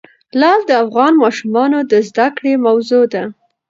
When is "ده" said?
3.13-3.23